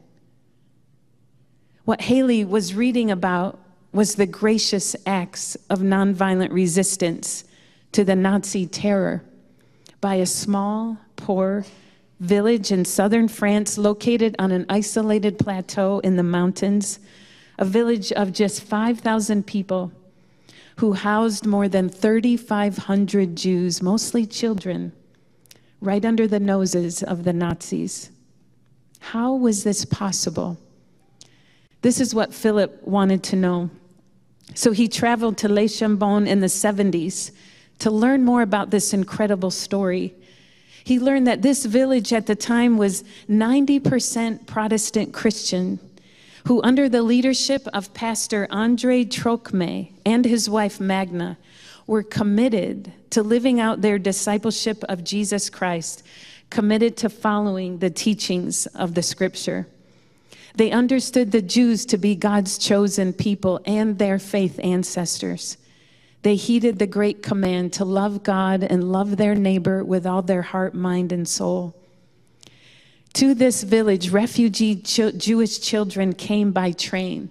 What 1.84 2.04
Hallie 2.04 2.46
was 2.46 2.74
reading 2.74 3.12
about 3.12 3.60
was 3.92 4.16
the 4.16 4.26
gracious 4.26 4.96
acts 5.06 5.58
of 5.70 5.80
nonviolent 5.80 6.54
resistance 6.54 7.44
to 7.92 8.06
the 8.06 8.16
Nazi 8.16 8.66
terror 8.66 9.24
by 10.00 10.16
a 10.16 10.26
small, 10.26 10.98
poor, 11.24 11.66
village 12.20 12.70
in 12.70 12.84
southern 12.84 13.30
France 13.30 13.78
located 13.78 14.36
on 14.40 14.52
an 14.52 14.66
isolated 14.68 15.40
plateau 15.40 16.00
in 16.00 16.18
the 16.18 16.24
mountains, 16.24 17.00
a 17.58 17.64
village 17.64 18.12
of 18.12 18.34
just 18.34 18.62
5,000 18.62 19.48
people 19.48 19.94
who 20.78 20.92
housed 20.92 21.46
more 21.46 21.70
than 21.70 21.88
3,500 21.88 23.38
Jews, 23.38 23.82
mostly 23.82 24.26
children, 24.26 24.92
right 25.80 26.04
under 26.04 26.28
the 26.28 26.42
noses 26.42 27.02
of 27.02 27.24
the 27.24 27.32
Nazis. 27.32 28.12
How 29.00 29.34
was 29.34 29.64
this 29.64 29.86
possible? 29.86 30.58
This 31.84 32.02
is 32.02 32.14
what 32.14 32.34
Philip 32.34 32.86
wanted 32.86 33.24
to 33.24 33.38
know. 33.38 33.70
So 34.56 34.74
he 34.74 34.90
traveled 34.90 35.38
to 35.38 35.48
Les 35.48 35.68
Chambons 35.80 36.28
in 36.28 36.42
the 36.42 36.48
70s 36.48 37.32
to 37.80 37.90
learn 37.90 38.26
more 38.26 38.42
about 38.42 38.72
this 38.72 38.94
incredible 38.94 39.52
story 39.52 40.16
he 40.84 41.00
learned 41.00 41.28
that 41.28 41.42
this 41.42 41.66
village 41.66 42.12
at 42.12 42.26
the 42.26 42.36
time 42.36 42.78
was 42.78 43.04
90% 43.30 44.46
Protestant 44.46 45.14
Christian, 45.14 45.80
who, 46.46 46.62
under 46.62 46.90
the 46.90 47.04
leadership 47.04 47.68
of 47.74 47.94
Pastor 47.94 48.48
Andre 48.50 49.06
Trocmé 49.06 49.92
and 50.06 50.26
his 50.26 50.50
wife 50.50 50.80
Magda, 50.80 51.38
were 51.88 52.04
committed 52.04 52.92
to 53.12 53.24
living 53.24 53.60
out 53.60 53.82
their 53.82 53.98
discipleship 53.98 54.84
of 54.90 55.04
Jesus 55.04 55.50
Christ, 55.50 56.04
committed 56.50 56.98
to 56.98 57.10
following 57.10 57.80
the 57.80 57.90
teachings 57.90 58.66
of 58.68 58.94
the 58.94 59.04
scripture. 59.04 59.68
They 60.56 60.72
understood 60.72 61.32
the 61.32 61.42
Jews 61.42 61.86
to 61.88 61.98
be 61.98 62.16
God's 62.16 62.58
chosen 62.58 63.14
people 63.14 63.62
and 63.66 63.98
their 63.98 64.20
faith 64.20 64.60
ancestors. 64.62 65.58
They 66.24 66.36
heeded 66.36 66.80
the 66.80 66.88
great 66.88 67.22
command 67.22 67.74
to 67.74 67.86
love 67.86 68.24
God 68.24 68.64
and 68.64 68.92
love 68.92 69.18
their 69.18 69.36
neighbor 69.36 69.84
with 69.84 70.08
all 70.08 70.22
their 70.22 70.42
heart, 70.42 70.74
mind, 70.74 71.12
and 71.12 71.28
soul. 71.28 71.76
To 73.16 73.34
this 73.36 73.62
village, 73.64 74.10
refugee 74.10 74.76
Jewish 74.76 75.60
children 75.60 76.14
came 76.14 76.52
by 76.52 76.72
train, 76.72 77.30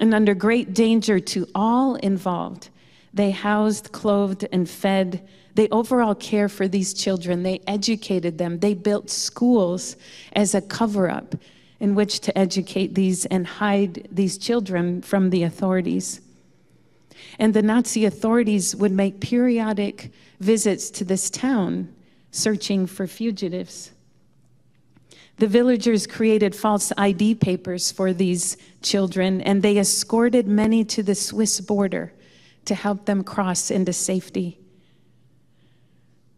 and 0.00 0.12
under 0.12 0.34
great 0.34 0.74
danger 0.74 1.20
to 1.20 1.46
all 1.54 1.94
involved, 1.96 2.70
they 3.12 3.30
housed, 3.30 3.92
clothed, 3.92 4.48
and 4.50 4.68
fed. 4.68 5.28
They 5.54 5.68
overall 5.68 6.16
care 6.16 6.48
for 6.48 6.66
these 6.66 6.94
children. 6.94 7.44
They 7.44 7.60
educated 7.66 8.38
them. 8.38 8.58
They 8.58 8.74
built 8.74 9.08
schools 9.08 9.96
as 10.32 10.54
a 10.54 10.60
cover 10.60 11.08
up 11.08 11.36
in 11.78 11.94
which 11.94 12.20
to 12.20 12.36
educate 12.36 12.94
these 12.94 13.24
and 13.26 13.46
hide 13.46 14.08
these 14.10 14.36
children 14.36 15.00
from 15.02 15.30
the 15.30 15.44
authorities. 15.44 16.22
And 17.38 17.54
the 17.54 17.62
Nazi 17.62 18.04
authorities 18.04 18.74
would 18.76 18.92
make 18.92 19.20
periodic 19.20 20.10
visits 20.40 20.90
to 20.90 21.04
this 21.04 21.30
town 21.30 21.94
searching 22.30 22.86
for 22.86 23.06
fugitives. 23.06 23.92
The 25.36 25.46
villagers 25.48 26.06
created 26.06 26.54
false 26.54 26.92
ID 26.96 27.36
papers 27.36 27.90
for 27.90 28.12
these 28.12 28.56
children, 28.82 29.40
and 29.40 29.62
they 29.62 29.78
escorted 29.78 30.46
many 30.46 30.84
to 30.84 31.02
the 31.02 31.14
Swiss 31.14 31.60
border 31.60 32.12
to 32.66 32.74
help 32.74 33.06
them 33.06 33.24
cross 33.24 33.70
into 33.70 33.92
safety. 33.92 34.58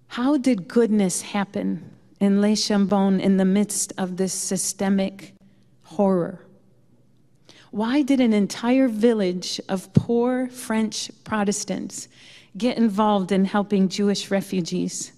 How 0.09 0.39
did 0.39 0.69
goodness 0.69 1.23
happen 1.23 1.91
in 2.21 2.41
Les 2.41 2.57
Chambons 2.57 3.21
in 3.21 3.37
the 3.37 3.45
midst 3.45 3.93
of 3.99 4.17
this 4.17 4.33
systemic 4.33 5.35
horror? 5.83 6.46
Why 7.77 8.01
did 8.01 8.23
an 8.23 8.33
entire 8.33 8.89
village 8.89 9.61
of 9.69 9.93
poor 9.93 10.49
French 10.49 11.11
Protestants 11.25 12.09
get 12.57 12.79
involved 12.79 13.33
in 13.33 13.45
helping 13.45 13.91
Jewish 13.91 14.31
refugees? 14.31 15.13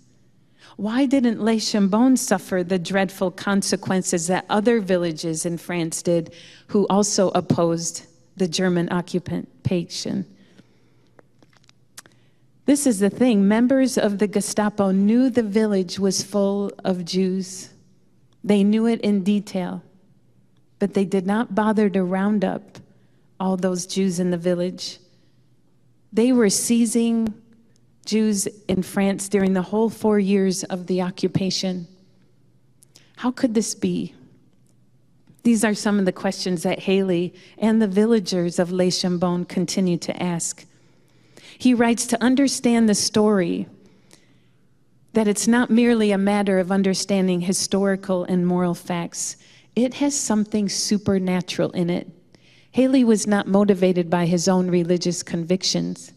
Why 0.74 1.06
didn't 1.06 1.40
Les 1.40 1.60
Chambons 1.60 2.20
suffer 2.20 2.64
the 2.64 2.80
dreadful 2.80 3.30
consequences 3.30 4.26
that 4.26 4.44
other 4.50 4.80
villages 4.80 5.46
in 5.46 5.56
France 5.56 6.02
did 6.02 6.34
who 6.66 6.84
also 6.88 7.28
opposed 7.28 8.06
the 8.36 8.48
German 8.48 8.88
occupation? 8.88 10.26
This 12.66 12.88
is 12.88 12.98
the 12.98 13.08
thing 13.08 13.46
members 13.46 13.96
of 13.96 14.18
the 14.18 14.26
Gestapo 14.26 14.90
knew 14.90 15.30
the 15.30 15.44
village 15.44 16.00
was 16.00 16.24
full 16.24 16.72
of 16.82 17.04
Jews, 17.04 17.70
they 18.42 18.64
knew 18.64 18.86
it 18.86 19.00
in 19.02 19.22
detail 19.22 19.84
but 20.78 20.94
they 20.94 21.04
did 21.04 21.26
not 21.26 21.54
bother 21.54 21.88
to 21.90 22.02
round 22.02 22.44
up 22.44 22.78
all 23.40 23.56
those 23.56 23.86
Jews 23.86 24.18
in 24.18 24.30
the 24.30 24.36
village. 24.36 24.98
They 26.12 26.32
were 26.32 26.50
seizing 26.50 27.34
Jews 28.06 28.46
in 28.68 28.82
France 28.82 29.28
during 29.28 29.52
the 29.52 29.62
whole 29.62 29.90
four 29.90 30.18
years 30.18 30.64
of 30.64 30.86
the 30.86 31.02
occupation. 31.02 31.86
How 33.16 33.30
could 33.30 33.54
this 33.54 33.74
be? 33.74 34.14
These 35.42 35.64
are 35.64 35.74
some 35.74 35.98
of 35.98 36.04
the 36.04 36.12
questions 36.12 36.62
that 36.62 36.84
Hallie 36.84 37.34
and 37.58 37.80
the 37.80 37.86
villagers 37.86 38.58
of 38.58 38.72
Les 38.72 38.90
Chambon 38.90 39.46
continue 39.48 39.98
to 39.98 40.22
ask. 40.22 40.64
He 41.58 41.74
writes 41.74 42.06
to 42.06 42.22
understand 42.22 42.88
the 42.88 42.94
story, 42.94 43.66
that 45.12 45.26
it's 45.26 45.48
not 45.48 45.70
merely 45.70 46.12
a 46.12 46.18
matter 46.18 46.58
of 46.58 46.70
understanding 46.70 47.40
historical 47.40 48.24
and 48.24 48.46
moral 48.46 48.74
facts, 48.74 49.36
it 49.78 49.94
has 49.94 50.18
something 50.18 50.68
supernatural 50.68 51.70
in 51.72 51.90
it. 51.90 52.08
Hallie 52.74 53.04
was 53.04 53.26
not 53.26 53.46
motivated 53.46 54.08
by 54.10 54.26
his 54.26 54.48
own 54.48 54.70
religious 54.70 55.22
convictions. 55.22 56.12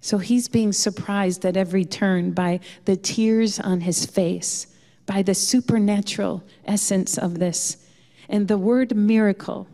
So 0.00 0.18
he's 0.18 0.48
being 0.48 0.72
surprised 0.72 1.46
at 1.46 1.56
every 1.56 1.84
turn 1.84 2.32
by 2.32 2.60
the 2.84 2.96
tears 2.96 3.58
on 3.58 3.80
his 3.80 4.04
face, 4.04 4.66
by 5.06 5.22
the 5.22 5.34
supernatural 5.34 6.42
essence 6.66 7.16
of 7.16 7.38
this. 7.38 7.86
And 8.28 8.48
the 8.48 8.58
word 8.58 8.94
miracle 8.94 9.66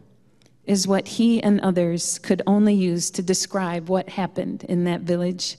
is 0.66 0.86
what 0.86 1.08
he 1.08 1.42
and 1.42 1.60
others 1.62 2.18
could 2.20 2.42
only 2.46 2.74
use 2.74 3.10
to 3.10 3.22
describe 3.22 3.88
what 3.88 4.10
happened 4.10 4.64
in 4.68 4.84
that 4.84 5.00
village, 5.00 5.56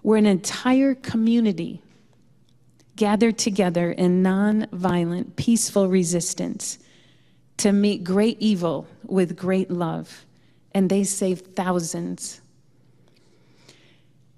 where 0.00 0.16
an 0.16 0.26
entire 0.26 0.94
community 0.94 1.82
gathered 2.96 3.38
together 3.38 3.90
in 3.92 4.22
non-violent, 4.22 5.36
peaceful 5.36 5.88
resistance 5.88 6.78
to 7.56 7.72
meet 7.72 8.04
great 8.04 8.36
evil 8.40 8.86
with 9.04 9.36
great 9.36 9.70
love, 9.70 10.24
and 10.72 10.90
they 10.90 11.04
saved 11.04 11.54
thousands. 11.54 12.40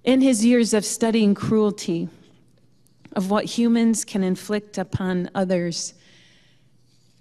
In 0.04 0.20
his 0.20 0.44
years 0.44 0.72
of 0.72 0.84
studying 0.84 1.34
cruelty, 1.34 2.08
of 3.12 3.30
what 3.30 3.44
humans 3.46 4.04
can 4.04 4.22
inflict 4.22 4.78
upon 4.78 5.30
others, 5.34 5.94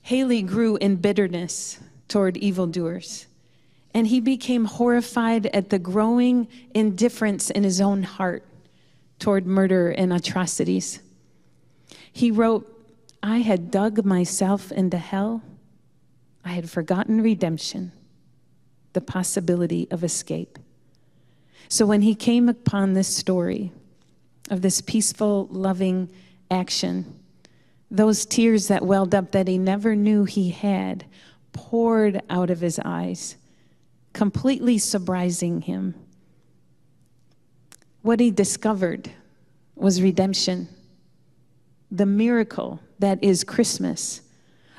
Hallie 0.03 0.41
grew 0.41 0.75
in 0.77 0.97
bitterness 0.97 1.79
toward 2.07 2.37
evildoers, 2.37 3.25
and 3.93 4.05
he 4.07 4.19
became 4.19 4.65
horrified 4.65 5.47
at 5.47 5.69
the 5.69 5.79
growing 5.79 6.47
indifference 6.73 7.49
in 7.49 7.63
his 7.63 7.81
own 7.81 8.03
heart 8.03 8.43
toward 9.17 9.47
murder 9.47 9.89
and 9.89 10.13
atrocities. 10.13 10.99
He 12.11 12.31
wrote, 12.31 12.71
I 13.21 13.39
had 13.39 13.71
dug 13.71 14.05
myself 14.05 14.71
into 14.71 14.97
hell. 14.97 15.41
I 16.43 16.49
had 16.49 16.69
forgotten 16.69 17.21
redemption, 17.21 17.91
the 18.93 19.01
possibility 19.01 19.87
of 19.89 20.03
escape. 20.03 20.59
So 21.67 21.85
when 21.85 22.03
he 22.03 22.13
came 22.13 22.47
upon 22.47 22.93
this 22.93 23.07
story 23.07 23.71
of 24.51 24.61
this 24.61 24.81
peaceful, 24.81 25.47
loving 25.49 26.09
action, 26.51 27.19
those 27.89 28.25
tears 28.25 28.67
that 28.67 28.85
welled 28.85 29.15
up 29.15 29.31
that 29.31 29.47
he 29.47 29.57
never 29.57 29.95
knew 29.95 30.25
he 30.25 30.51
had 30.51 31.05
poured 31.53 32.21
out 32.29 32.49
of 32.49 32.61
his 32.61 32.79
eyes, 32.83 33.37
completely 34.13 34.77
surprising 34.77 35.61
him. 35.61 35.95
What 38.01 38.19
he 38.19 38.29
discovered 38.29 39.09
was 39.75 40.01
redemption, 40.01 40.67
the 41.91 42.05
miracle 42.05 42.79
that 42.99 43.23
is 43.23 43.43
Christmas, 43.43 44.21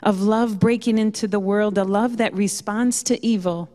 of 0.02 0.20
love 0.20 0.58
breaking 0.58 0.98
into 0.98 1.26
the 1.26 1.40
world, 1.40 1.78
a 1.78 1.84
love 1.84 2.16
that 2.18 2.34
responds 2.34 3.02
to 3.04 3.25
evil 3.25 3.68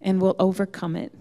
and 0.00 0.20
will 0.20 0.36
overcome 0.38 0.96
it. 0.96 1.12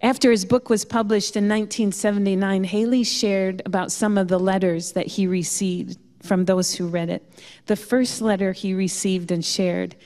After 0.00 0.30
his 0.30 0.44
book 0.44 0.68
was 0.68 0.84
published 0.84 1.34
in 1.34 1.44
1979, 1.44 2.64
Hallie 2.64 3.04
shared 3.04 3.62
about 3.64 3.90
some 3.90 4.18
of 4.18 4.28
the 4.28 4.38
letters 4.38 4.92
that 4.92 5.06
he 5.06 5.26
received 5.26 5.98
from 6.22 6.44
those 6.44 6.74
who 6.74 6.86
read 6.86 7.08
it. 7.08 7.22
The 7.66 7.76
first 7.76 8.20
letter 8.20 8.52
he 8.52 8.74
received 8.74 9.30
and 9.30 9.44
shared 9.44 9.96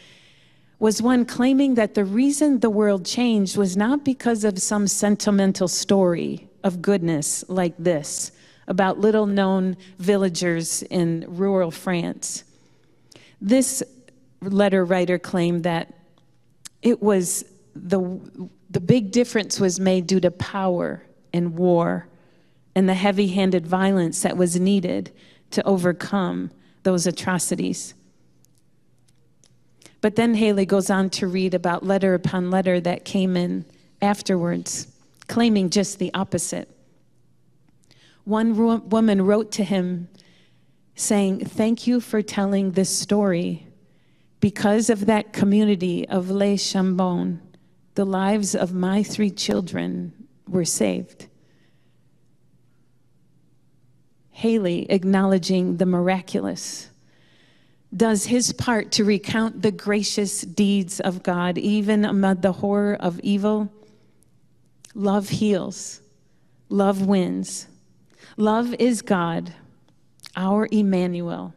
was 0.79 1.03
one 1.03 1.25
claiming 1.25 1.75
that 1.75 1.95
the 1.95 2.05
reason 2.05 2.61
the 2.61 2.71
world 2.71 3.05
changed 3.05 3.57
was 3.57 3.77
not 3.77 4.05
because 4.05 4.45
of 4.45 4.61
some 4.61 4.87
sentimental 4.87 5.67
story 5.67 6.49
of 6.63 6.81
goodness 6.81 7.45
like 7.49 7.75
this 7.79 8.31
about 8.69 9.01
little 9.01 9.27
known 9.27 9.77
villagers 9.99 10.83
in 10.85 11.25
rural 11.27 11.73
France. 11.73 12.45
This 13.41 13.83
letter 14.41 14.85
writer 14.85 15.19
claimed 15.19 15.65
that 15.65 15.93
it 16.83 17.03
was 17.03 17.45
the 17.75 18.21
the 18.71 18.81
big 18.81 19.11
difference 19.11 19.59
was 19.59 19.81
made 19.81 20.07
due 20.07 20.21
to 20.21 20.31
power 20.31 21.03
and 21.33 21.57
war 21.57 22.07
and 22.75 22.89
the 22.89 22.95
heavy 22.95 23.29
handed 23.29 23.67
violence 23.67 24.23
that 24.23 24.37
was 24.37 24.61
needed 24.61 25.11
to 25.51 25.67
overcome 25.67 26.51
those 26.83 27.07
atrocities. 27.07 27.95
But 30.01 30.17
then 30.17 30.35
Hallie 30.35 30.67
goes 30.67 30.91
on 30.91 31.11
to 31.11 31.27
read 31.27 31.55
about 31.55 31.85
letter 31.85 32.15
upon 32.15 32.51
letter 32.51 32.79
that 32.81 33.05
came 33.05 33.37
in 33.37 33.65
afterwards, 34.01 34.87
claiming 35.27 35.71
just 35.71 35.99
the 35.99 36.13
opposite. 36.15 36.69
One 38.29 38.91
woman 38.91 39.23
wrote 39.23 39.51
to 39.53 39.65
him 39.65 40.07
saying, 40.95 41.47
Thank 41.47 41.87
you 41.87 41.99
for 41.99 42.21
telling 42.21 42.73
this 42.73 42.91
story. 42.91 43.67
Because 44.39 44.91
of 44.91 45.07
that 45.07 45.33
community 45.33 46.07
of 46.07 46.29
Les 46.29 46.59
Chambon, 46.59 47.41
the 47.95 48.05
lives 48.05 48.55
of 48.55 48.75
my 48.75 49.03
three 49.03 49.31
children 49.31 50.13
were 50.47 50.67
saved. 50.67 51.27
Hallie, 54.31 54.85
acknowledging 54.91 55.79
the 55.79 55.87
miraculous, 55.87 56.91
does 57.97 58.27
his 58.27 58.53
part 58.53 58.93
to 58.93 59.05
recount 59.05 59.63
the 59.63 59.73
gracious 59.73 60.43
deeds 60.43 61.01
of 61.01 61.23
God, 61.23 61.57
even 61.57 62.05
amid 62.05 62.43
the 62.43 62.53
horror 62.53 62.99
of 63.01 63.19
evil. 63.21 63.73
Love 64.95 65.31
heals, 65.31 66.03
love 66.69 67.07
wins. 67.07 67.69
Love 68.39 68.73
is 68.79 69.03
God, 69.03 69.53
our 70.37 70.69
Emmanuel 70.71 71.53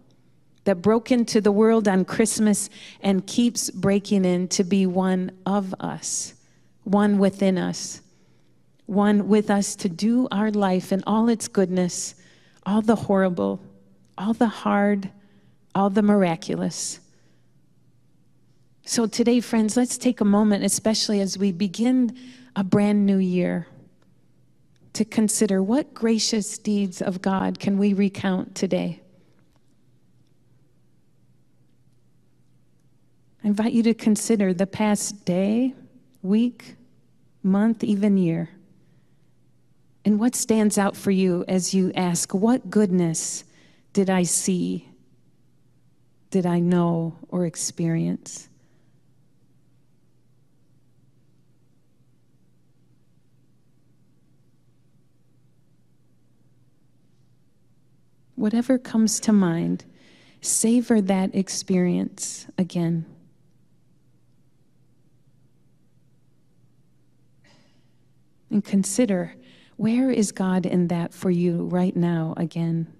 that 0.63 0.81
broke 0.81 1.11
into 1.11 1.39
the 1.39 1.51
world 1.51 1.87
on 1.87 2.03
Christmas 2.03 2.71
and 3.01 3.27
keeps 3.27 3.69
breaking 3.69 4.25
in 4.25 4.47
to 4.47 4.63
be 4.63 4.87
one 4.87 5.31
of 5.45 5.75
us, 5.79 6.33
one 6.83 7.19
within 7.19 7.59
us, 7.59 8.01
one 8.87 9.27
with 9.27 9.51
us 9.51 9.75
to 9.75 9.89
do 9.89 10.27
our 10.31 10.49
life 10.49 10.91
in 10.91 11.03
all 11.05 11.29
its 11.29 11.47
goodness, 11.47 12.15
all 12.65 12.81
the 12.81 12.95
horrible, 12.95 13.61
all 14.17 14.33
the 14.33 14.47
hard, 14.47 15.11
all 15.75 15.91
the 15.91 16.01
miraculous. 16.01 16.99
So, 18.87 19.05
today, 19.05 19.39
friends, 19.39 19.77
let's 19.77 19.99
take 19.99 20.19
a 20.19 20.25
moment, 20.25 20.63
especially 20.63 21.21
as 21.21 21.37
we 21.37 21.51
begin 21.51 22.17
a 22.55 22.63
brand 22.63 23.05
new 23.05 23.19
year, 23.19 23.67
to 24.93 25.05
consider 25.05 25.63
what 25.63 25.93
gracious 25.93 26.57
deeds 26.57 27.01
of 27.01 27.21
God 27.21 27.59
can 27.59 27.77
we 27.77 27.93
recount 27.93 28.55
today. 28.55 29.01
I 33.43 33.47
invite 33.47 33.73
you 33.73 33.83
to 33.83 33.93
consider 33.93 34.53
the 34.53 34.67
past 34.67 35.25
day, 35.25 35.73
week, 36.21 36.75
month, 37.41 37.83
even 37.83 38.17
year. 38.17 38.49
And 40.05 40.19
what 40.19 40.35
stands 40.35 40.77
out 40.77 40.95
for 40.95 41.11
you 41.11 41.45
as 41.47 41.73
you 41.73 41.91
ask, 41.95 42.33
What 42.33 42.69
goodness 42.69 43.43
did 43.93 44.09
I 44.09 44.23
see, 44.23 44.89
did 46.29 46.45
I 46.45 46.59
know, 46.59 47.17
or 47.29 47.45
experience? 47.45 48.47
Whatever 58.41 58.79
comes 58.79 59.19
to 59.19 59.31
mind, 59.31 59.85
savor 60.41 60.99
that 60.99 61.35
experience 61.35 62.47
again. 62.57 63.05
and 68.49 68.65
consider 68.65 69.35
where 69.77 70.09
is 70.09 70.31
God 70.31 70.65
in 70.65 70.87
that 70.87 71.13
for 71.13 71.29
you 71.29 71.65
right 71.65 71.95
now 71.95 72.33
again? 72.35 72.91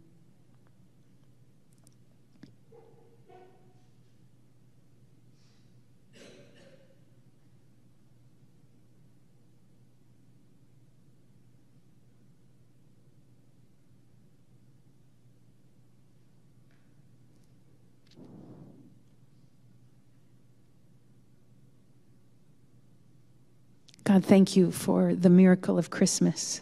God, 24.11 24.25
thank 24.25 24.57
you 24.57 24.71
for 24.71 25.15
the 25.15 25.29
miracle 25.29 25.77
of 25.77 25.89
Christmas, 25.89 26.59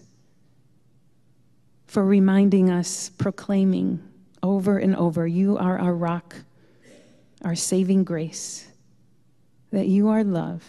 for 1.87 2.05
reminding 2.05 2.69
us, 2.69 3.09
proclaiming 3.09 4.07
over 4.43 4.77
and 4.77 4.95
over, 4.95 5.25
You 5.25 5.57
are 5.57 5.79
our 5.79 5.95
rock, 5.95 6.35
our 7.43 7.55
saving 7.55 8.03
grace, 8.03 8.67
that 9.71 9.87
you 9.87 10.09
are 10.09 10.23
love, 10.23 10.63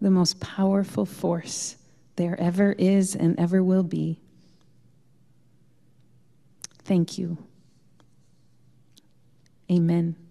the 0.00 0.12
most 0.12 0.38
powerful 0.38 1.06
force 1.06 1.74
there 2.14 2.40
ever 2.40 2.76
is 2.78 3.16
and 3.16 3.36
ever 3.40 3.60
will 3.60 3.82
be. 3.82 4.20
Thank 6.84 7.18
you. 7.18 7.36
Amen. 9.68 10.23